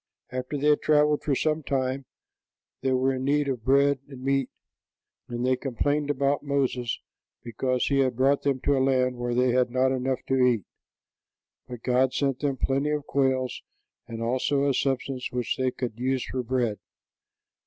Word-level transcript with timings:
After 0.31 0.57
they 0.57 0.69
had 0.69 0.81
traveled 0.81 1.21
for 1.21 1.35
some 1.35 1.61
time, 1.61 2.07
they 2.81 2.91
were 2.91 3.13
in 3.13 3.23
need 3.23 3.47
of 3.47 3.63
bread 3.63 3.99
and 4.07 4.23
meat, 4.23 4.49
and 5.27 5.45
they 5.45 5.55
complained 5.55 6.09
about 6.09 6.41
Moses 6.41 6.99
because 7.43 7.85
he 7.85 7.99
had 7.99 8.15
brought 8.15 8.41
them 8.41 8.59
to 8.61 8.75
a 8.75 8.81
land 8.83 9.17
where 9.17 9.35
they 9.35 9.51
had 9.51 9.69
not 9.69 9.91
enough 9.91 10.25
to 10.25 10.37
eat. 10.41 10.63
But 11.67 11.83
God 11.83 12.15
sent 12.15 12.39
them 12.39 12.57
plenty 12.57 12.89
of 12.89 13.05
quails 13.05 13.61
and 14.07 14.23
also 14.23 14.67
a 14.67 14.73
substance 14.73 15.31
which 15.31 15.55
they 15.55 15.69
could 15.69 15.99
use 15.99 16.25
for 16.25 16.41
bread. 16.41 16.79